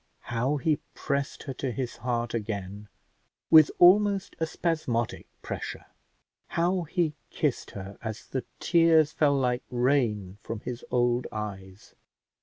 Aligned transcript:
How 0.33 0.57
he 0.57 0.79
pressed 0.95 1.43
her 1.43 1.53
to 1.53 1.69
his 1.69 1.97
heart 1.97 2.33
again 2.33 2.89
with 3.51 3.69
almost 3.77 4.35
a 4.39 4.47
spasmodic 4.47 5.27
pressure! 5.43 5.85
How 6.47 6.85
he 6.85 7.13
kissed 7.29 7.69
her 7.77 7.99
as 8.01 8.25
the 8.25 8.43
tears 8.59 9.11
fell 9.11 9.35
like 9.35 9.61
rain 9.69 10.39
from 10.41 10.61
his 10.61 10.83
old 10.89 11.27
eyes! 11.31 11.93